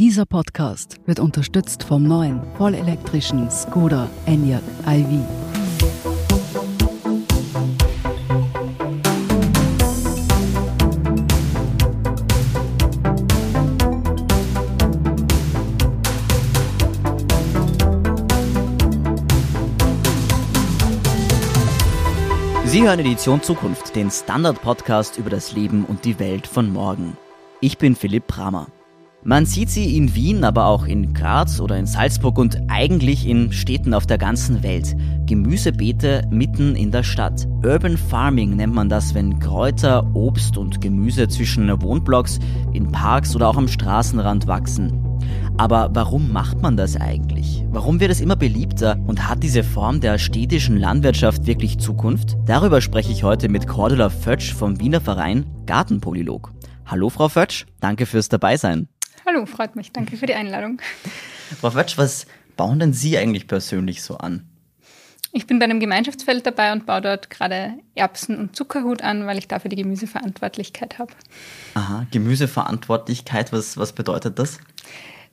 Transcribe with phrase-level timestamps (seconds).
[0.00, 5.26] Dieser Podcast wird unterstützt vom neuen vollelektrischen Skoda Enyaq iV.
[22.64, 27.18] Sie hören Edition Zukunft, den Standard-Podcast über das Leben und die Welt von morgen.
[27.60, 28.68] Ich bin Philipp Bramer.
[29.22, 33.52] Man sieht sie in Wien, aber auch in Graz oder in Salzburg und eigentlich in
[33.52, 34.96] Städten auf der ganzen Welt.
[35.26, 37.46] Gemüsebeete mitten in der Stadt.
[37.62, 42.38] Urban Farming nennt man das, wenn Kräuter, Obst und Gemüse zwischen Wohnblocks,
[42.72, 45.20] in Parks oder auch am Straßenrand wachsen.
[45.58, 47.62] Aber warum macht man das eigentlich?
[47.68, 52.38] Warum wird es immer beliebter und hat diese Form der städtischen Landwirtschaft wirklich Zukunft?
[52.46, 56.54] Darüber spreche ich heute mit Cordula Fötsch vom Wiener Verein Gartenpolylog.
[56.86, 58.88] Hallo Frau Fötsch, danke fürs Dabeisein.
[59.32, 59.92] Hallo, freut mich.
[59.92, 60.82] Danke für die Einladung.
[61.60, 62.26] Frau Wetsch, was
[62.56, 64.48] bauen denn Sie eigentlich persönlich so an?
[65.30, 69.38] Ich bin bei einem Gemeinschaftsfeld dabei und baue dort gerade Erbsen und Zuckerhut an, weil
[69.38, 71.12] ich dafür die Gemüseverantwortlichkeit habe.
[71.74, 74.58] Aha, Gemüseverantwortlichkeit, was, was bedeutet das?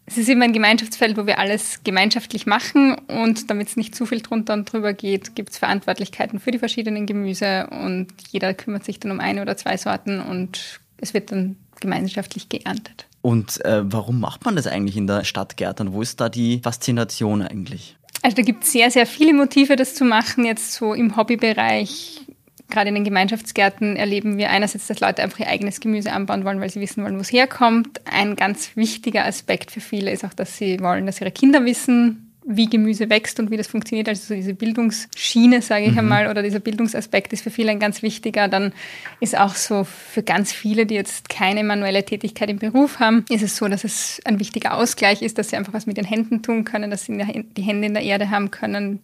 [0.06, 4.06] Es ist immer ein Gemeinschaftsfeld, wo wir alles gemeinschaftlich machen und damit es nicht zu
[4.06, 8.86] viel drunter und drüber geht, gibt es Verantwortlichkeiten für die verschiedenen Gemüse und jeder kümmert
[8.86, 13.08] sich dann um eine oder zwei Sorten und es wird dann gemeinschaftlich geerntet.
[13.28, 15.58] Und äh, warum macht man das eigentlich in der Stadt?
[15.60, 17.98] Wo ist da die Faszination eigentlich?
[18.22, 20.46] Also da gibt es sehr, sehr viele Motive, das zu machen.
[20.46, 22.22] Jetzt so im Hobbybereich,
[22.70, 26.62] gerade in den Gemeinschaftsgärten, erleben wir einerseits, dass Leute einfach ihr eigenes Gemüse anbauen wollen,
[26.62, 28.00] weil sie wissen wollen, wo es herkommt.
[28.10, 32.27] Ein ganz wichtiger Aspekt für viele ist auch, dass sie wollen, dass ihre Kinder wissen,
[32.50, 34.08] wie Gemüse wächst und wie das funktioniert.
[34.08, 36.00] Also so diese Bildungsschiene, sage ich mhm.
[36.00, 38.48] einmal, oder dieser Bildungsaspekt ist für viele ein ganz wichtiger.
[38.48, 38.72] Dann
[39.20, 43.44] ist auch so für ganz viele, die jetzt keine manuelle Tätigkeit im Beruf haben, ist
[43.44, 46.42] es so, dass es ein wichtiger Ausgleich ist, dass sie einfach was mit den Händen
[46.42, 49.00] tun können, dass sie die Hände in der Erde haben können, mhm.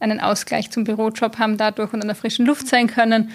[0.00, 3.30] einen Ausgleich zum Bürojob haben dadurch und an der frischen Luft sein können.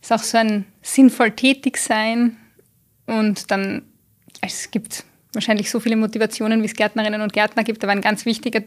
[0.00, 2.36] Es ist auch so ein sinnvoll tätig sein
[3.06, 3.82] und dann,
[4.40, 8.24] es gibt wahrscheinlich so viele Motivationen, wie es Gärtnerinnen und Gärtner gibt, aber ein ganz
[8.24, 8.62] wichtiger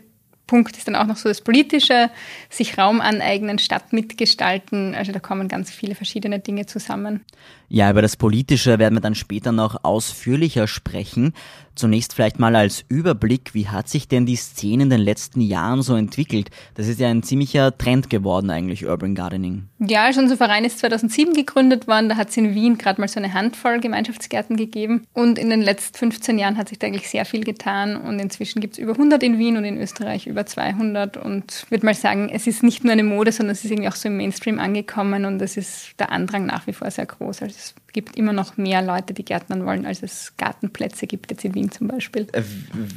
[0.47, 2.09] Punkt ist dann auch noch so das Politische,
[2.49, 4.95] sich Raum aneignen, Stadt mitgestalten.
[4.95, 7.25] Also da kommen ganz viele verschiedene Dinge zusammen.
[7.69, 11.33] Ja, über das Politische werden wir dann später noch ausführlicher sprechen.
[11.75, 15.83] Zunächst vielleicht mal als Überblick, wie hat sich denn die Szene in den letzten Jahren
[15.83, 16.49] so entwickelt?
[16.73, 19.67] Das ist ja ein ziemlicher Trend geworden eigentlich, Urban Gardening.
[19.79, 23.07] Ja, also unser Verein ist 2007 gegründet worden, da hat es in Wien gerade mal
[23.07, 27.09] so eine Handvoll Gemeinschaftsgärten gegeben und in den letzten 15 Jahren hat sich da eigentlich
[27.09, 30.36] sehr viel getan und inzwischen gibt es über 100 in Wien und in Österreich über
[30.45, 33.89] 200 und würde mal sagen, es ist nicht nur eine Mode, sondern es ist irgendwie
[33.89, 37.41] auch so im Mainstream angekommen und es ist der Andrang nach wie vor sehr groß.
[37.41, 41.43] Also es gibt immer noch mehr Leute, die Gärtnern wollen, als es Gartenplätze gibt, jetzt
[41.43, 42.27] in Wien zum Beispiel.
[42.31, 42.43] Äh,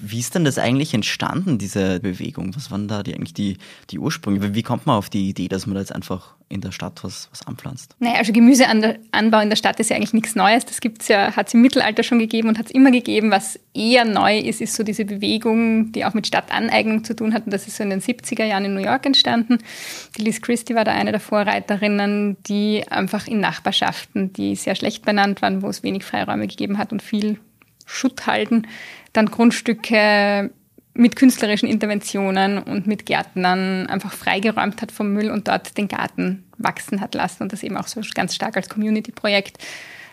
[0.02, 2.54] wie ist denn das eigentlich entstanden, diese Bewegung?
[2.54, 3.56] Was waren da die, eigentlich die,
[3.90, 4.54] die Ursprünge?
[4.54, 7.28] Wie kommt man auf die Idee, dass man da jetzt einfach in der Stadt was,
[7.30, 7.96] was anpflanzt?
[8.00, 10.66] Naja, also Gemüseanbau in der Stadt ist ja eigentlich nichts Neues.
[10.66, 13.30] Das gibt's ja, hat es im Mittelalter schon gegeben und hat es immer gegeben.
[13.30, 17.46] Was eher neu ist, ist so diese Bewegung, die auch mit Stadtaneignung zu tun hat.
[17.46, 19.58] Und das ist so in den 70er Jahren in New York entstanden.
[20.16, 25.04] Die Liz Christie war da eine der Vorreiterinnen, die einfach in Nachbarschaften, die sehr schlecht
[25.04, 27.38] benannt waren, wo es wenig Freiräume gegeben hat und viel
[27.86, 28.66] Schutthalden,
[29.12, 30.50] dann Grundstücke
[30.94, 36.44] mit künstlerischen Interventionen und mit Gärtnern einfach freigeräumt hat vom Müll und dort den Garten
[36.58, 39.58] wachsen hat lassen und das eben auch so ganz stark als Community-Projekt.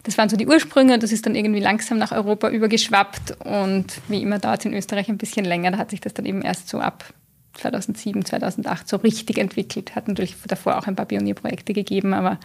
[0.08, 4.22] Das waren so die Ursprünge, das ist dann irgendwie langsam nach Europa übergeschwappt und wie
[4.22, 6.70] immer dauert es in Österreich ein bisschen länger, da hat sich das dann eben erst
[6.70, 7.04] so ab
[7.56, 9.96] 2007, 2008 so richtig entwickelt.
[9.96, 12.40] Hat natürlich davor auch ein paar Pionierprojekte gegeben, aber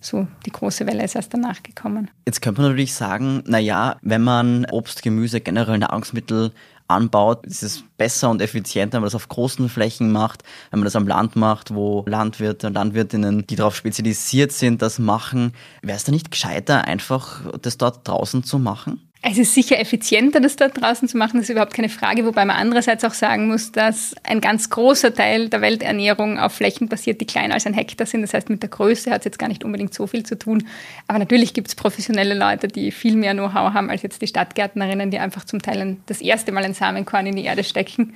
[0.00, 2.10] so die große Welle ist erst danach gekommen.
[2.26, 6.50] Jetzt könnte man natürlich sagen, naja, wenn man Obst, Gemüse, generell Nahrungsmittel
[6.88, 10.84] anbaut, ist es besser und effizienter, wenn man das auf großen Flächen macht, wenn man
[10.84, 15.52] das am Land macht, wo Landwirte und Landwirtinnen, die darauf spezialisiert sind, das machen.
[15.82, 19.07] Wäre es da nicht gescheiter, einfach das dort draußen zu machen?
[19.20, 22.44] Es ist sicher effizienter, das dort draußen zu machen, das ist überhaupt keine Frage, wobei
[22.44, 27.20] man andererseits auch sagen muss, dass ein ganz großer Teil der Welternährung auf Flächen basiert,
[27.20, 28.22] die kleiner als ein Hektar sind.
[28.22, 30.68] Das heißt, mit der Größe hat es jetzt gar nicht unbedingt so viel zu tun.
[31.08, 35.10] Aber natürlich gibt es professionelle Leute, die viel mehr Know-how haben als jetzt die Stadtgärtnerinnen,
[35.10, 38.14] die einfach zum Teil das erste Mal ein Samenkorn in die Erde stecken.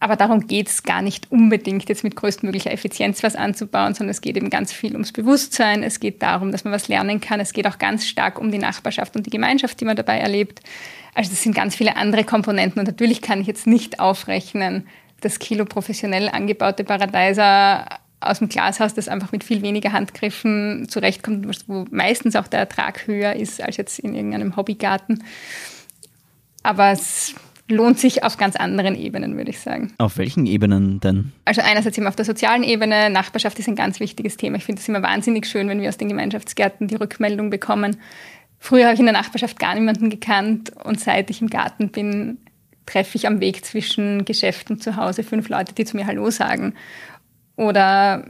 [0.00, 4.20] Aber darum geht es gar nicht unbedingt, jetzt mit größtmöglicher Effizienz was anzubauen, sondern es
[4.20, 5.82] geht eben ganz viel ums Bewusstsein.
[5.82, 7.40] Es geht darum, dass man was lernen kann.
[7.40, 10.60] Es geht auch ganz stark um die Nachbarschaft und die Gemeinschaft, die man dabei erlebt.
[11.14, 12.80] Also das sind ganz viele andere Komponenten.
[12.80, 14.86] Und natürlich kann ich jetzt nicht aufrechnen,
[15.20, 17.86] das Kilo professionell angebaute Paradeiser
[18.20, 23.06] aus dem Glashaus, das einfach mit viel weniger Handgriffen zurechtkommt, wo meistens auch der Ertrag
[23.06, 25.22] höher ist als jetzt in irgendeinem Hobbygarten
[26.62, 27.34] Aber es
[27.68, 29.92] lohnt sich auf ganz anderen Ebenen, würde ich sagen.
[29.98, 31.32] Auf welchen Ebenen denn?
[31.44, 33.10] Also einerseits eben auf der sozialen Ebene.
[33.10, 34.56] Nachbarschaft ist ein ganz wichtiges Thema.
[34.56, 37.96] Ich finde es immer wahnsinnig schön, wenn wir aus den Gemeinschaftsgärten die Rückmeldung bekommen.
[38.58, 42.38] Früher habe ich in der Nachbarschaft gar niemanden gekannt und seit ich im Garten bin,
[42.86, 46.30] treffe ich am Weg zwischen Geschäft und zu Hause fünf Leute, die zu mir Hallo
[46.30, 46.74] sagen.
[47.56, 48.26] Oder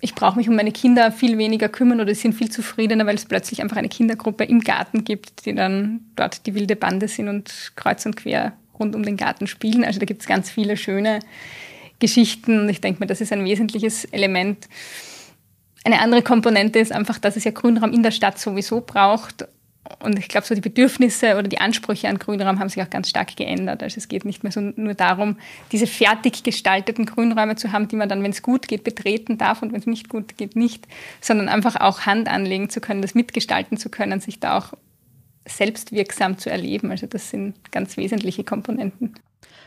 [0.00, 3.14] ich brauche mich um meine Kinder viel weniger kümmern oder sie sind viel zufriedener, weil
[3.14, 7.28] es plötzlich einfach eine Kindergruppe im Garten gibt, die dann dort die wilde Bande sind
[7.28, 9.84] und kreuz und quer rund um den Garten spielen.
[9.84, 11.20] Also da gibt es ganz viele schöne
[11.98, 12.68] Geschichten.
[12.68, 14.68] Ich denke mir, das ist ein wesentliches Element.
[15.84, 19.46] Eine andere Komponente ist einfach, dass es ja Grünraum in der Stadt sowieso braucht.
[20.02, 23.10] Und ich glaube, so die Bedürfnisse oder die Ansprüche an Grünraum haben sich auch ganz
[23.10, 23.82] stark geändert.
[23.82, 25.36] Also es geht nicht mehr so nur darum,
[25.72, 29.60] diese fertig gestalteten Grünräume zu haben, die man dann, wenn es gut geht, betreten darf
[29.60, 30.88] und wenn es nicht gut geht, nicht,
[31.20, 34.72] sondern einfach auch Hand anlegen zu können, das mitgestalten zu können, sich da auch
[35.46, 36.90] selbstwirksam zu erleben.
[36.90, 39.14] Also das sind ganz wesentliche Komponenten.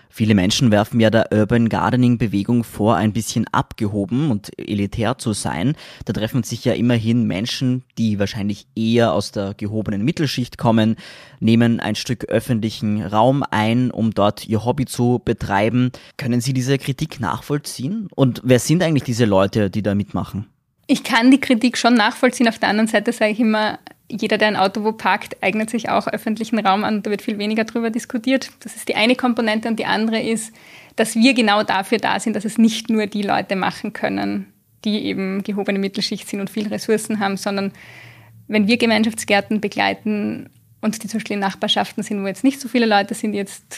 [0.10, 5.34] Viele Menschen werfen ja der Urban Gardening Bewegung vor, ein bisschen abgehoben und elitär zu
[5.34, 5.76] sein.
[6.06, 10.96] Da treffen sich ja immerhin Menschen, die wahrscheinlich eher aus der gehobenen Mittelschicht kommen,
[11.40, 15.92] nehmen ein Stück öffentlichen Raum ein, um dort ihr Hobby zu betreiben.
[16.16, 18.08] Können Sie diese Kritik nachvollziehen?
[18.16, 20.48] Und wer sind eigentlich diese Leute, die da mitmachen?
[20.88, 22.48] Ich kann die Kritik schon nachvollziehen.
[22.48, 23.78] Auf der anderen Seite sage ich immer,
[24.10, 27.04] jeder, der ein Auto wo parkt, eignet sich auch öffentlichen Raum an.
[27.04, 28.52] Da wird viel weniger darüber diskutiert.
[28.62, 30.54] Das ist die eine Komponente und die andere ist,
[30.96, 34.52] dass wir genau dafür da sind, dass es nicht nur die Leute machen können,
[34.86, 37.72] die eben gehobene Mittelschicht sind und viel Ressourcen haben, sondern
[38.48, 40.50] wenn wir Gemeinschaftsgärten begleiten
[40.80, 43.38] und die zum Beispiel in Nachbarschaften sind, wo jetzt nicht so viele Leute sind, die
[43.38, 43.78] jetzt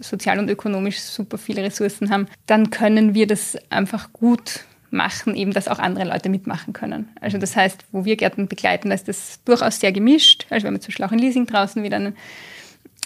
[0.00, 5.52] sozial und ökonomisch super viele Ressourcen haben, dann können wir das einfach gut machen, eben,
[5.52, 7.08] dass auch andere Leute mitmachen können.
[7.20, 10.46] Also das heißt, wo wir Gärten begleiten, da ist das durchaus sehr gemischt.
[10.50, 12.16] Also wir haben zum Beispiel auch in Leasing draußen wieder einen,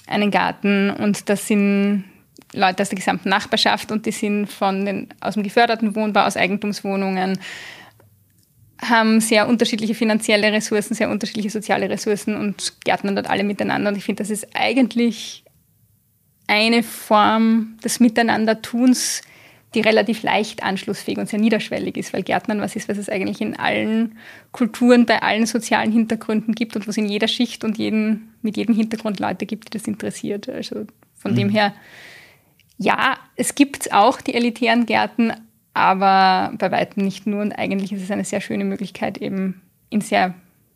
[0.07, 2.05] einen Garten und das sind
[2.53, 6.37] Leute aus der gesamten Nachbarschaft und die sind von den, aus dem geförderten Wohnbau, aus
[6.37, 7.39] Eigentumswohnungen,
[8.83, 13.91] haben sehr unterschiedliche finanzielle Ressourcen, sehr unterschiedliche soziale Ressourcen und gärtnern dort alle miteinander.
[13.91, 15.45] Und ich finde, das ist eigentlich
[16.47, 19.23] eine Form des Miteinandertuns,
[19.75, 23.41] die relativ leicht anschlussfähig und sehr niederschwellig ist, weil Gärtnern was ist, was es eigentlich
[23.41, 24.19] in allen
[24.51, 28.75] Kulturen, bei allen sozialen Hintergründen gibt und was in jeder Schicht und jeden, mit jedem
[28.75, 30.49] Hintergrund Leute gibt, die das interessiert.
[30.49, 31.37] Also von mhm.
[31.37, 31.73] dem her,
[32.79, 35.33] ja, es gibt auch die elitären Gärten,
[35.73, 40.01] aber bei weitem nicht nur und eigentlich ist es eine sehr schöne Möglichkeit, eben in
[40.01, 40.35] sehr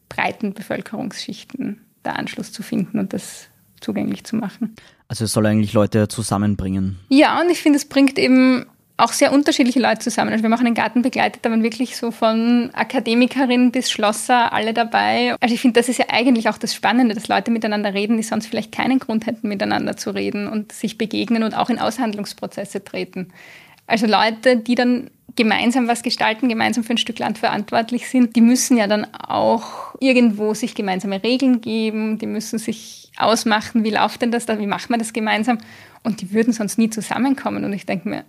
[0.08, 3.48] breiten Bevölkerungsschichten da Anschluss zu finden und das
[3.80, 4.76] zugänglich zu machen.
[5.08, 6.98] Also es soll eigentlich Leute zusammenbringen.
[7.08, 10.30] Ja, und ich finde, es bringt eben auch sehr unterschiedliche Leute zusammen.
[10.30, 14.72] Also wir machen einen Garten begleitet, da waren wirklich so von Akademikerin bis Schlosser alle
[14.72, 15.34] dabei.
[15.40, 18.22] Also ich finde, das ist ja eigentlich auch das Spannende, dass Leute miteinander reden, die
[18.22, 22.84] sonst vielleicht keinen Grund hätten, miteinander zu reden und sich begegnen und auch in Aushandlungsprozesse
[22.84, 23.32] treten.
[23.86, 28.40] Also Leute, die dann gemeinsam was gestalten, gemeinsam für ein Stück Land verantwortlich sind, die
[28.40, 34.22] müssen ja dann auch irgendwo sich gemeinsame Regeln geben, die müssen sich ausmachen, wie läuft
[34.22, 35.58] denn das da, wie macht man das gemeinsam
[36.04, 38.24] und die würden sonst nie zusammenkommen und ich denke mir,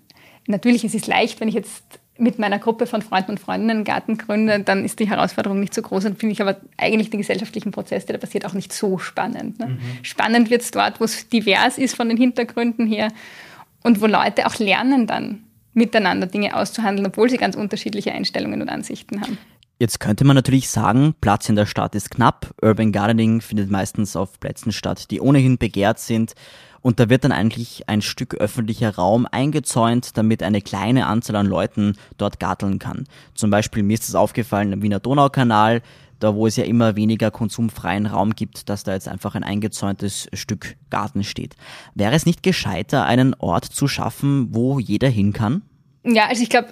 [0.47, 1.83] Natürlich ist es leicht, wenn ich jetzt
[2.17, 5.73] mit meiner Gruppe von Freunden und Freundinnen einen Garten gründe, dann ist die Herausforderung nicht
[5.73, 6.03] so groß.
[6.03, 9.59] Dann finde ich aber eigentlich den gesellschaftlichen Prozess, der da passiert, auch nicht so spannend.
[9.59, 9.67] Ne?
[9.67, 9.79] Mhm.
[10.01, 13.09] Spannend wird es dort, wo es divers ist von den Hintergründen her
[13.83, 18.69] und wo Leute auch lernen dann miteinander Dinge auszuhandeln, obwohl sie ganz unterschiedliche Einstellungen und
[18.69, 19.37] Ansichten haben.
[19.77, 22.53] Jetzt könnte man natürlich sagen, Platz in der Stadt ist knapp.
[22.61, 26.33] Urban Gardening findet meistens auf Plätzen statt, die ohnehin begehrt sind.
[26.81, 31.47] Und da wird dann eigentlich ein Stück öffentlicher Raum eingezäunt, damit eine kleine Anzahl an
[31.47, 33.05] Leuten dort garteln kann.
[33.33, 35.81] Zum Beispiel, mir ist es aufgefallen, im Wiener Donaukanal,
[36.19, 40.29] da wo es ja immer weniger konsumfreien Raum gibt, dass da jetzt einfach ein eingezäuntes
[40.33, 41.55] Stück Garten steht.
[41.95, 45.63] Wäre es nicht gescheiter, einen Ort zu schaffen, wo jeder hin kann?
[46.03, 46.69] Ja, also ich glaube,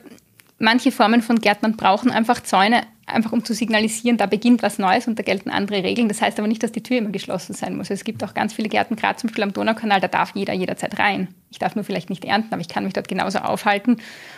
[0.63, 5.07] manche Formen von Gärtnern brauchen einfach Zäune, einfach um zu signalisieren, da beginnt was Neues
[5.07, 6.07] und da gelten andere Regeln.
[6.07, 7.89] Das heißt aber nicht, dass die Tür immer geschlossen sein muss.
[7.89, 10.97] Es gibt auch ganz viele Gärten, gerade zum Beispiel am Donaukanal, da darf jeder jederzeit
[10.97, 11.27] rein.
[11.51, 13.97] Ich darf nur vielleicht nicht ernten, aber ich kann mich dort genauso aufhalten.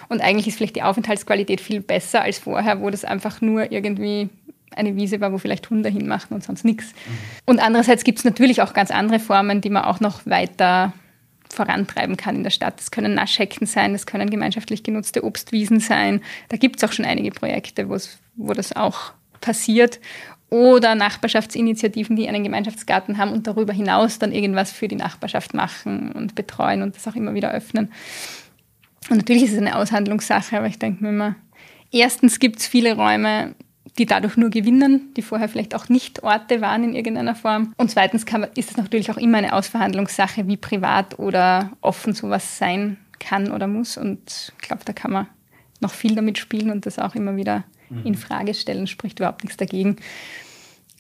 [0.10, 4.30] Und eigentlich ist vielleicht die Aufenthaltsqualität viel besser als vorher, wo das einfach nur irgendwie
[4.76, 6.88] eine Wiese war, wo vielleicht Hunde hinmachen und sonst nichts.
[6.88, 7.18] Mhm.
[7.46, 10.92] Und andererseits gibt es natürlich auch ganz andere Formen, die man auch noch weiter
[11.54, 12.80] vorantreiben kann in der Stadt.
[12.80, 16.22] Das können Naschhecken sein, das können gemeinschaftlich genutzte Obstwiesen sein.
[16.50, 20.00] Da gibt es auch schon einige Projekte, wo das auch passiert.
[20.50, 26.12] Oder Nachbarschaftsinitiativen, die einen Gemeinschaftsgarten haben und darüber hinaus dann irgendwas für die Nachbarschaft machen
[26.12, 27.92] und betreuen und das auch immer wieder öffnen.
[29.10, 31.36] Und natürlich ist es eine Aushandlungssache, aber ich denke mir immer,
[31.92, 33.56] erstens gibt es viele Räume,
[33.98, 37.74] die dadurch nur gewinnen, die vorher vielleicht auch nicht Orte waren in irgendeiner Form.
[37.78, 42.58] Und zweitens man, ist es natürlich auch immer eine Ausverhandlungssache, wie privat oder offen sowas
[42.58, 43.98] sein kann oder muss.
[43.98, 45.28] Und ich glaube, da kann man
[45.80, 48.06] noch viel damit spielen und das auch immer wieder mhm.
[48.06, 49.98] in Frage stellen, spricht überhaupt nichts dagegen.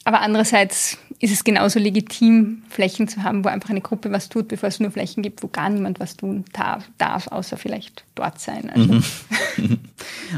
[0.05, 4.47] Aber andererseits ist es genauso legitim, Flächen zu haben, wo einfach eine Gruppe was tut,
[4.47, 8.39] bevor es nur Flächen gibt, wo gar niemand was tun darf, darf außer vielleicht dort
[8.39, 8.69] sein.
[8.69, 8.93] Also.
[8.93, 9.79] Mhm.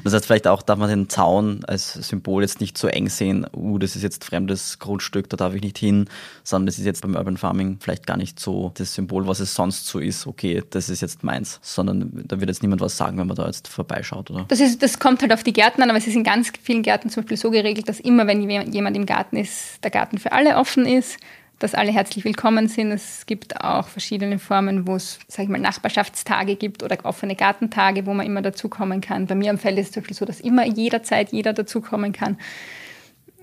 [0.04, 3.46] Das heißt, vielleicht auch darf man den Zaun als Symbol jetzt nicht so eng sehen,
[3.56, 6.08] uh, das ist jetzt fremdes Grundstück, da darf ich nicht hin,
[6.44, 9.56] sondern das ist jetzt beim Urban Farming vielleicht gar nicht so das Symbol, was es
[9.56, 13.18] sonst so ist, okay, das ist jetzt meins, sondern da wird jetzt niemand was sagen,
[13.18, 14.46] wenn man da jetzt vorbeischaut, oder?
[14.48, 16.84] Das, ist, das kommt halt auf die Gärten an, aber es ist in ganz vielen
[16.84, 20.32] Gärten zum Beispiel so geregelt, dass immer, wenn jemand im Garten ist, der Garten für
[20.32, 21.20] alle offen ist
[21.60, 22.92] dass alle herzlich willkommen sind.
[22.92, 28.06] Es gibt auch verschiedene Formen, wo es, sage ich mal, Nachbarschaftstage gibt oder offene Gartentage,
[28.06, 29.26] wo man immer dazukommen kann.
[29.26, 32.38] Bei mir am Feld ist es zum Beispiel so, dass immer jederzeit jeder dazukommen kann.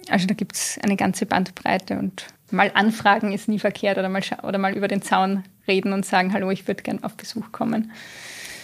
[0.09, 4.23] Also da gibt es eine ganze Bandbreite und mal anfragen ist nie verkehrt oder mal,
[4.43, 7.91] oder mal über den Zaun reden und sagen, hallo, ich würde gerne auf Besuch kommen.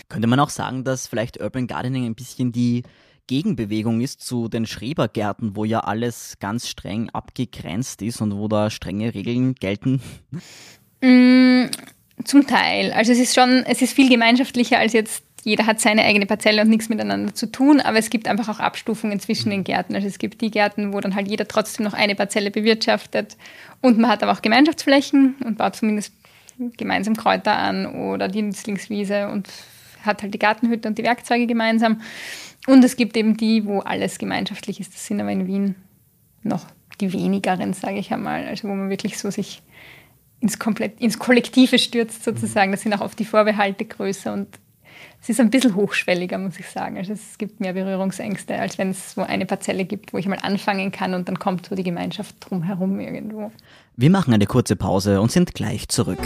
[0.09, 2.85] Könnte man auch sagen, dass vielleicht Urban Gardening ein bisschen die
[3.31, 8.71] Gegenbewegung ist zu den Schrebergärten, wo ja alles ganz streng abgegrenzt ist und wo da
[8.71, 10.03] strenge Regeln gelten?
[11.01, 11.67] Mm,
[12.25, 12.93] zum Teil.
[12.93, 16.61] Also es ist schon, es ist viel gemeinschaftlicher als jetzt jeder hat seine eigene Parzelle
[16.61, 19.95] und nichts miteinander zu tun, aber es gibt einfach auch Abstufungen zwischen den Gärten.
[19.95, 23.37] Also es gibt die Gärten, wo dann halt jeder trotzdem noch eine Parzelle bewirtschaftet
[23.81, 26.13] und man hat aber auch Gemeinschaftsflächen und baut zumindest
[26.77, 29.49] gemeinsam Kräuter an oder die Nützlingswiese und
[30.03, 32.01] hat halt die Gartenhütte und die Werkzeuge gemeinsam.
[32.67, 34.95] Und es gibt eben die, wo alles gemeinschaftlich ist.
[34.95, 35.75] Das sind aber in Wien
[36.43, 36.67] noch
[37.01, 38.47] die wenigeren, sage ich einmal.
[38.47, 39.63] Also wo man wirklich so sich
[40.41, 42.73] ins, komplett, ins Kollektive stürzt sozusagen.
[42.73, 44.49] Das sind auch oft die Vorbehalte größer und
[45.23, 46.97] es ist ein bisschen hochschwelliger, muss ich sagen.
[46.97, 50.39] Also es gibt mehr Berührungsängste, als wenn es so eine Parzelle gibt, wo ich mal
[50.41, 53.51] anfangen kann und dann kommt so die Gemeinschaft drumherum irgendwo.
[53.97, 56.21] Wir machen eine kurze Pause und sind gleich zurück.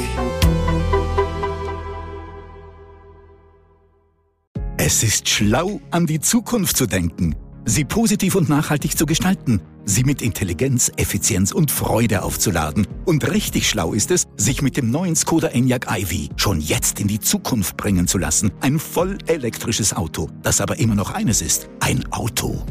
[4.87, 10.05] Es ist schlau, an die Zukunft zu denken, sie positiv und nachhaltig zu gestalten, sie
[10.05, 12.87] mit Intelligenz, Effizienz und Freude aufzuladen.
[13.07, 17.09] Und richtig schlau ist es, sich mit dem neuen Skoda Enyaq iV schon jetzt in
[17.09, 18.53] die Zukunft bringen zu lassen.
[18.61, 22.63] Ein voll elektrisches Auto, das aber immer noch eines ist, ein Auto.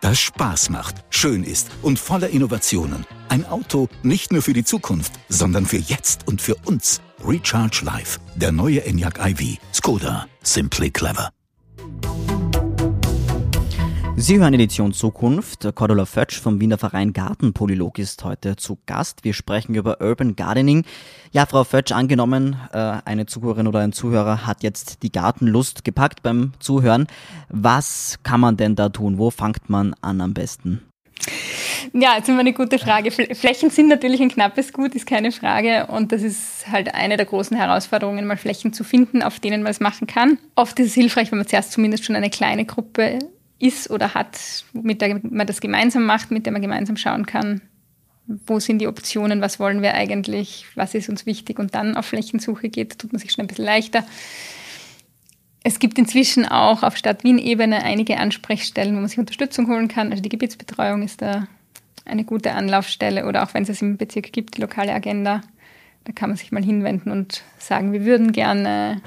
[0.00, 3.04] Das Spaß macht, schön ist und voller Innovationen.
[3.28, 7.02] Ein Auto nicht nur für die Zukunft, sondern für jetzt und für uns.
[7.22, 9.58] Recharge Life, der neue Enyaq iV.
[9.74, 11.30] Skoda, simply clever.
[14.20, 15.72] Sie hören Edition Zukunft.
[15.76, 19.22] Cordula Fötsch vom Wiener Verein Gartenpolylog ist heute zu Gast.
[19.22, 20.84] Wir sprechen über Urban Gardening.
[21.30, 26.24] Ja, Frau Fötsch, angenommen, äh, eine Zuhörerin oder ein Zuhörer hat jetzt die Gartenlust gepackt
[26.24, 27.06] beim Zuhören.
[27.48, 29.18] Was kann man denn da tun?
[29.18, 30.82] Wo fangt man an am besten?
[31.92, 33.12] Ja, jetzt immer eine gute Frage.
[33.12, 35.86] Flächen sind natürlich ein knappes Gut, ist keine Frage.
[35.86, 39.70] Und das ist halt eine der großen Herausforderungen, mal Flächen zu finden, auf denen man
[39.70, 40.38] es machen kann.
[40.56, 43.20] Oft ist es hilfreich, wenn man zuerst zumindest schon eine kleine Gruppe
[43.58, 47.60] ist oder hat, mit der man das gemeinsam macht, mit der man gemeinsam schauen kann,
[48.46, 52.06] wo sind die Optionen, was wollen wir eigentlich, was ist uns wichtig und dann auf
[52.06, 54.04] Flächensuche geht, tut man sich schon ein bisschen leichter.
[55.64, 60.10] Es gibt inzwischen auch auf Stadt-Wien-Ebene einige Ansprechstellen, wo man sich Unterstützung holen kann.
[60.10, 61.48] Also die Gebietsbetreuung ist da
[62.04, 65.40] eine gute Anlaufstelle oder auch wenn es es im Bezirk gibt, die lokale Agenda.
[66.04, 69.02] Da kann man sich mal hinwenden und sagen, wir würden gerne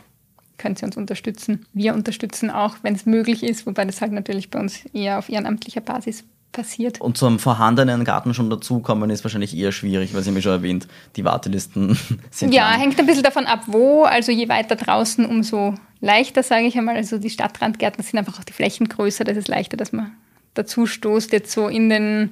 [0.61, 1.65] können Sie uns unterstützen.
[1.73, 5.27] Wir unterstützen auch, wenn es möglich ist, wobei das halt natürlich bei uns eher auf
[5.29, 7.01] ehrenamtlicher Basis passiert.
[7.01, 10.87] Und zum vorhandenen Garten schon dazukommen ist wahrscheinlich eher schwierig, weil Sie mir schon erwähnt,
[11.15, 11.97] die Wartelisten
[12.31, 12.53] sind.
[12.53, 12.79] Ja, lang.
[12.79, 14.03] hängt ein bisschen davon ab, wo.
[14.03, 16.95] Also je weiter draußen, umso leichter, sage ich einmal.
[16.95, 20.11] Also die Stadtrandgärten sind einfach auch die Flächen größer, das ist leichter, dass man
[20.53, 21.31] dazu stoßt.
[21.31, 22.31] Jetzt so in den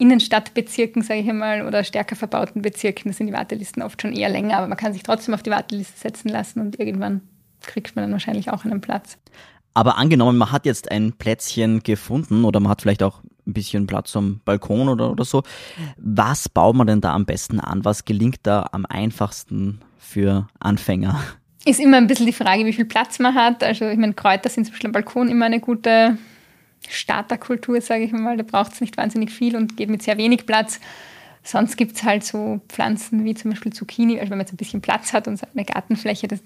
[0.00, 4.30] Innenstadtbezirken, sage ich einmal, oder stärker verbauten Bezirken, da sind die Wartelisten oft schon eher
[4.30, 7.20] länger, aber man kann sich trotzdem auf die Warteliste setzen lassen und irgendwann
[7.60, 9.18] kriegt man dann wahrscheinlich auch einen Platz.
[9.74, 13.86] Aber angenommen, man hat jetzt ein Plätzchen gefunden oder man hat vielleicht auch ein bisschen
[13.86, 15.42] Platz am Balkon oder, oder so.
[15.96, 17.84] Was baut man denn da am besten an?
[17.84, 21.20] Was gelingt da am einfachsten für Anfänger?
[21.64, 23.62] Ist immer ein bisschen die Frage, wie viel Platz man hat.
[23.62, 26.16] Also ich meine, Kräuter sind zum Beispiel am Balkon immer eine gute
[26.88, 28.36] Starterkultur, sage ich mal.
[28.36, 30.80] Da braucht es nicht wahnsinnig viel und geht mit sehr wenig Platz.
[31.42, 34.18] Sonst gibt es halt so Pflanzen wie zum Beispiel Zucchini.
[34.18, 36.40] Also wenn man jetzt ein bisschen Platz hat und eine Gartenfläche, das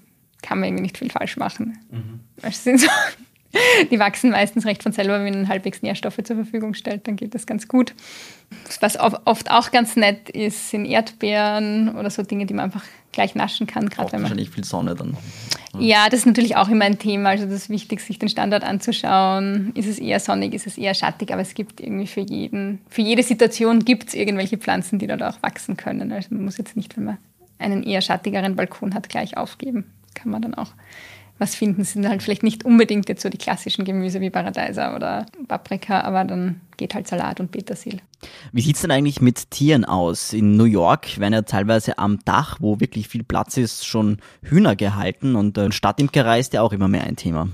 [0.45, 1.77] kann man irgendwie nicht viel falsch machen.
[1.91, 2.19] Mhm.
[2.41, 2.87] Also so
[3.91, 7.35] Die wachsen meistens recht von selber, wenn man halbwegs Nährstoffe zur Verfügung stellt, dann geht
[7.35, 7.93] das ganz gut.
[8.81, 13.33] Was oft auch ganz nett ist, sind Erdbeeren oder so Dinge, die man einfach gleich
[13.33, 13.89] naschen kann.
[13.89, 15.15] Gerade wenn man wahrscheinlich viel Sonne dann.
[15.79, 17.29] Ja, das ist natürlich auch immer ein Thema.
[17.29, 19.71] Also das ist wichtig, sich den Standort anzuschauen.
[19.73, 23.01] Ist es eher sonnig, ist es eher schattig, aber es gibt irgendwie für jeden, für
[23.01, 26.11] jede Situation gibt es irgendwelche Pflanzen, die dort auch wachsen können.
[26.11, 27.17] Also man muss jetzt nicht, wenn man
[27.57, 29.85] einen eher schattigeren Balkon hat, gleich aufgeben.
[30.15, 30.71] Kann man dann auch
[31.37, 31.79] was finden.
[31.79, 36.01] Das sind halt vielleicht nicht unbedingt jetzt so die klassischen Gemüse wie Paradeiser oder Paprika,
[36.01, 37.99] aber dann geht halt Salat und Petersil.
[38.51, 40.33] Wie sieht es denn eigentlich mit Tieren aus?
[40.33, 44.75] In New York werden ja teilweise am Dach, wo wirklich viel Platz ist, schon Hühner
[44.75, 47.49] gehalten und äh, Stadtimkerei ist ja auch immer mehr ein Thema.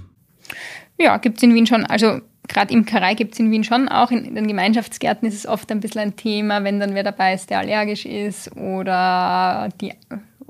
[1.00, 1.86] Ja, gibt es in Wien schon.
[1.86, 4.12] Also gerade Imkerei gibt es in Wien schon auch.
[4.12, 7.50] In, den Gemeinschaftsgärten ist es oft ein bisschen ein Thema, wenn dann wer dabei ist,
[7.50, 9.94] der allergisch ist oder die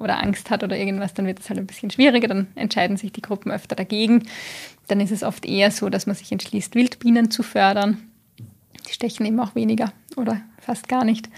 [0.02, 3.12] oder Angst hat oder irgendwas, dann wird es halt ein bisschen schwieriger, dann entscheiden sich
[3.12, 4.28] die Gruppen öfter dagegen.
[4.88, 7.98] Dann ist es oft eher so, dass man sich entschließt, Wildbienen zu fördern.
[8.88, 11.30] Die stechen eben auch weniger oder fast gar nicht.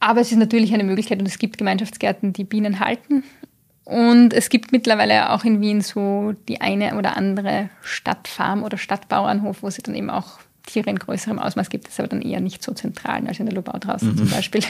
[0.00, 3.22] Aber es ist natürlich eine Möglichkeit und es gibt Gemeinschaftsgärten, die Bienen halten.
[3.84, 9.62] Und es gibt mittlerweile auch in Wien so die eine oder andere Stadtfarm oder Stadtbauernhof,
[9.62, 11.86] wo es dann eben auch Tiere in größerem Ausmaß gibt.
[11.86, 14.16] Das ist aber dann eher nicht so zentral als in der Lobau draußen mhm.
[14.16, 14.62] zum Beispiel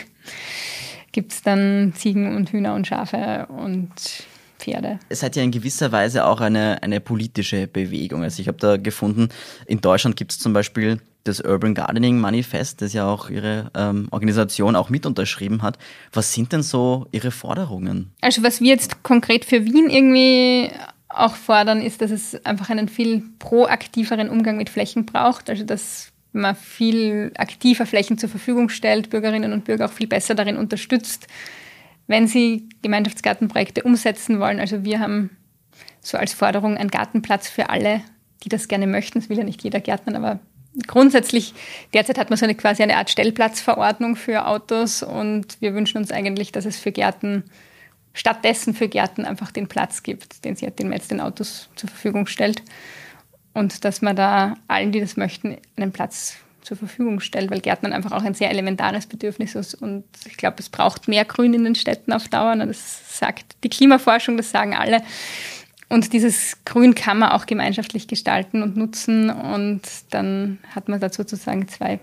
[1.13, 3.91] gibt es dann Ziegen und Hühner und Schafe und
[4.59, 4.99] Pferde.
[5.09, 8.23] Es hat ja in gewisser Weise auch eine, eine politische Bewegung.
[8.23, 9.29] Also ich habe da gefunden,
[9.67, 14.09] in Deutschland gibt es zum Beispiel das Urban Gardening Manifest, das ja auch Ihre ähm,
[14.11, 15.79] Organisation auch mit unterschrieben hat.
[16.13, 18.13] Was sind denn so Ihre Forderungen?
[18.21, 20.71] Also was wir jetzt konkret für Wien irgendwie
[21.09, 25.51] auch fordern, ist, dass es einfach einen viel proaktiveren Umgang mit Flächen braucht.
[25.51, 30.35] Also dass man viel aktiver Flächen zur Verfügung stellt, Bürgerinnen und Bürger auch viel besser
[30.35, 31.27] darin unterstützt,
[32.07, 34.61] wenn sie Gemeinschaftsgartenprojekte umsetzen wollen.
[34.61, 35.31] Also wir haben
[36.01, 38.03] so als Forderung einen Gartenplatz für alle,
[38.43, 39.21] die das gerne möchten.
[39.21, 40.41] Das will ja nicht jeder Gärtner, aber
[40.87, 41.55] grundsätzlich,
[41.93, 46.11] derzeit hat man so eine quasi eine Art Stellplatzverordnung für Autos und wir wünschen uns
[46.11, 47.45] eigentlich, dass es für Gärten
[48.15, 51.89] stattdessen für Gärten einfach den Platz gibt, den, sie, den man jetzt den Autos zur
[51.89, 52.63] Verfügung stellt
[53.55, 57.93] und dass man da allen, die das möchten, einen Platz zur Verfügung stellt, weil Gärtnern
[57.93, 61.65] einfach auch ein sehr elementares Bedürfnis ist und ich glaube, es braucht mehr Grün in
[61.65, 62.55] den Städten auf Dauer.
[62.57, 65.03] Das sagt die Klimaforschung, das sagen alle.
[65.89, 71.11] Und dieses Grün kann man auch gemeinschaftlich gestalten und nutzen und dann hat man da
[71.11, 72.01] sozusagen zwei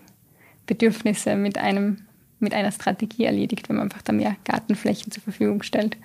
[0.67, 2.05] Bedürfnisse mit einem
[2.39, 5.97] mit einer Strategie erledigt, wenn man einfach da mehr Gartenflächen zur Verfügung stellt.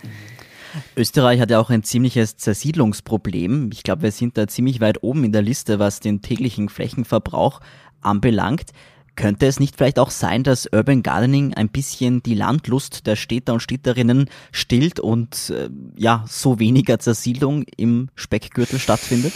[0.97, 3.71] Österreich hat ja auch ein ziemliches Zersiedlungsproblem.
[3.73, 7.61] Ich glaube, wir sind da ziemlich weit oben in der Liste, was den täglichen Flächenverbrauch
[8.01, 8.71] anbelangt.
[9.17, 13.53] Könnte es nicht vielleicht auch sein, dass Urban Gardening ein bisschen die Landlust der Städter
[13.53, 19.33] und Städterinnen stillt und äh, ja, so weniger Zersiedlung im Speckgürtel stattfindet?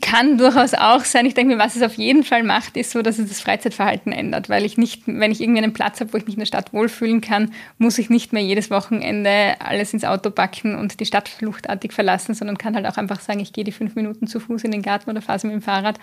[0.00, 1.26] Kann durchaus auch sein.
[1.26, 4.12] Ich denke mir, was es auf jeden Fall macht, ist so, dass es das Freizeitverhalten
[4.12, 6.46] ändert, weil ich nicht, wenn ich irgendwie einen Platz habe, wo ich mich in der
[6.46, 11.06] Stadt wohlfühlen kann, muss ich nicht mehr jedes Wochenende alles ins Auto packen und die
[11.06, 14.40] Stadt fluchtartig verlassen, sondern kann halt auch einfach sagen, ich gehe die fünf Minuten zu
[14.40, 15.98] Fuß in den Garten oder fahre mit dem Fahrrad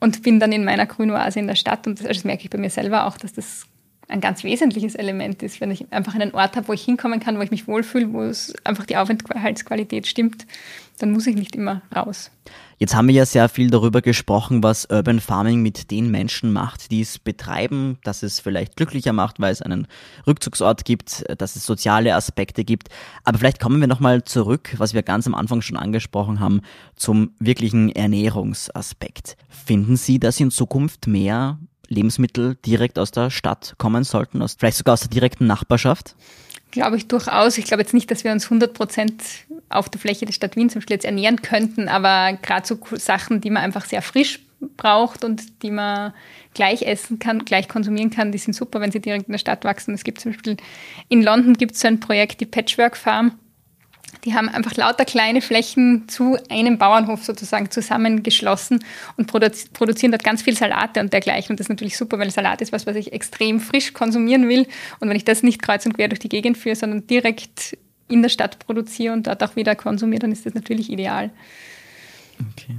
[0.00, 1.86] und bin dann in meiner Grünoase in der Stadt.
[1.86, 3.66] Und das, also das merke ich bei mir selber auch, dass das
[4.08, 7.38] ein ganz wesentliches Element ist, wenn ich einfach einen Ort habe, wo ich hinkommen kann,
[7.38, 10.46] wo ich mich wohlfühle, wo es einfach die Aufenthaltsqualität stimmt,
[10.98, 12.30] dann muss ich nicht immer raus.
[12.78, 16.90] Jetzt haben wir ja sehr viel darüber gesprochen, was Urban Farming mit den Menschen macht,
[16.90, 19.86] die es betreiben, dass es vielleicht glücklicher macht, weil es einen
[20.26, 22.88] Rückzugsort gibt, dass es soziale Aspekte gibt.
[23.22, 26.60] Aber vielleicht kommen wir nochmal zurück, was wir ganz am Anfang schon angesprochen haben,
[26.96, 29.36] zum wirklichen Ernährungsaspekt.
[29.48, 34.78] Finden Sie, dass in Zukunft mehr Lebensmittel direkt aus der Stadt kommen sollten, aus, vielleicht
[34.78, 36.16] sogar aus der direkten Nachbarschaft?
[36.74, 37.56] Glaube ich durchaus.
[37.56, 39.22] Ich glaube jetzt nicht, dass wir uns 100 Prozent
[39.68, 43.40] auf der Fläche der Stadt Wien zum Beispiel jetzt ernähren könnten, aber gerade so Sachen,
[43.40, 44.40] die man einfach sehr frisch
[44.76, 46.12] braucht und die man
[46.52, 49.64] gleich essen kann, gleich konsumieren kann, die sind super, wenn sie direkt in der Stadt
[49.64, 49.94] wachsen.
[49.94, 50.56] Es gibt zum Beispiel
[51.08, 53.38] in London gibt es so ein Projekt, die Patchwork Farm.
[54.24, 58.82] Die haben einfach lauter kleine Flächen zu einem Bauernhof sozusagen zusammengeschlossen
[59.16, 61.52] und produzieren dort ganz viel Salate und dergleichen.
[61.52, 64.66] Und das ist natürlich super, weil Salat ist was, was ich extrem frisch konsumieren will.
[65.00, 67.76] Und wenn ich das nicht kreuz und quer durch die Gegend führe, sondern direkt
[68.08, 71.30] in der Stadt produziere und dort auch wieder konsumiere, dann ist das natürlich ideal.
[72.52, 72.78] Okay.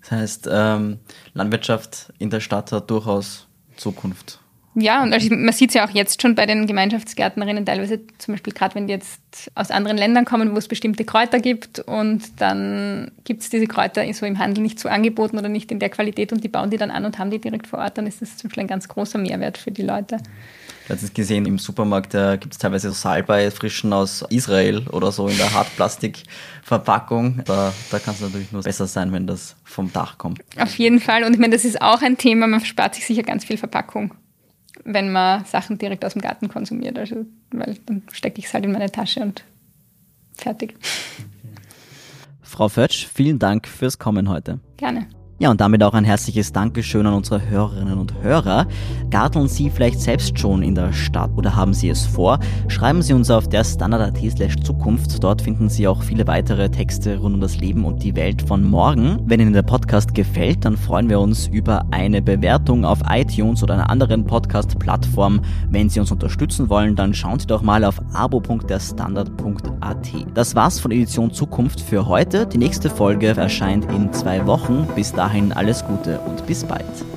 [0.00, 0.98] Das heißt, ähm,
[1.34, 4.41] Landwirtschaft in der Stadt hat durchaus Zukunft.
[4.74, 8.34] Ja, und also man sieht es ja auch jetzt schon bei den Gemeinschaftsgärtnerinnen, teilweise zum
[8.34, 9.20] Beispiel gerade wenn die jetzt
[9.54, 14.02] aus anderen Ländern kommen, wo es bestimmte Kräuter gibt und dann gibt es diese Kräuter
[14.14, 16.78] so im Handel nicht so angeboten oder nicht in der Qualität und die bauen die
[16.78, 18.88] dann an und haben die direkt vor Ort, dann ist das zum Beispiel ein ganz
[18.88, 20.16] großer Mehrwert für die Leute.
[20.88, 25.28] letztens gesehen, im Supermarkt da gibt es teilweise so Salbei frischen aus Israel oder so
[25.28, 27.42] in der Hartplastikverpackung.
[27.44, 30.40] Da, da kann es natürlich nur besser sein, wenn das vom Dach kommt.
[30.58, 31.24] Auf jeden Fall.
[31.24, 34.14] Und ich meine, das ist auch ein Thema, man spart sich sicher ganz viel Verpackung,
[34.84, 36.98] wenn man Sachen direkt aus dem Garten konsumiert.
[36.98, 39.44] Also, weil dann stecke ich es halt in meine Tasche und
[40.34, 40.74] fertig.
[42.42, 44.60] Frau Fötsch, vielen Dank fürs Kommen heute.
[44.76, 45.06] Gerne.
[45.38, 48.68] Ja, und damit auch ein herzliches Dankeschön an unsere Hörerinnen und Hörer.
[49.10, 52.38] Garteln Sie vielleicht selbst schon in der Stadt oder haben Sie es vor?
[52.68, 55.24] Schreiben Sie uns auf der Standard.at slash Zukunft.
[55.24, 58.62] Dort finden Sie auch viele weitere Texte rund um das Leben und die Welt von
[58.62, 59.18] morgen.
[59.24, 63.74] Wenn Ihnen der Podcast gefällt, dann freuen wir uns über eine Bewertung auf iTunes oder
[63.74, 65.40] einer anderen Podcast-Plattform.
[65.70, 70.08] Wenn Sie uns unterstützen wollen, dann schauen Sie doch mal auf abo.derstandard.at.
[70.34, 72.46] Das war's von Edition Zukunft für heute.
[72.46, 74.86] Die nächste Folge erscheint in zwei Wochen.
[74.94, 77.11] Bis dahin dahin alles Gute und bis bald.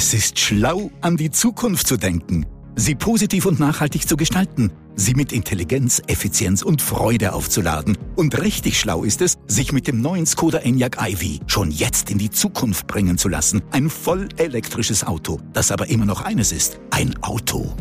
[0.00, 5.14] Es ist schlau, an die Zukunft zu denken, sie positiv und nachhaltig zu gestalten, sie
[5.14, 7.98] mit Intelligenz, Effizienz und Freude aufzuladen.
[8.14, 12.18] Und richtig schlau ist es, sich mit dem neuen Skoda Enyaq iV schon jetzt in
[12.18, 13.60] die Zukunft bringen zu lassen.
[13.72, 17.74] Ein voll elektrisches Auto, das aber immer noch eines ist, ein Auto.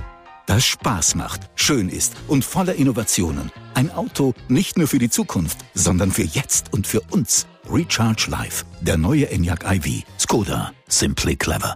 [0.47, 3.51] Das Spaß macht, schön ist und voller Innovationen.
[3.75, 7.45] Ein Auto nicht nur für die Zukunft, sondern für jetzt und für uns.
[7.69, 10.03] Recharge Life, der neue Enyaq iV.
[10.17, 11.75] Skoda, simply clever.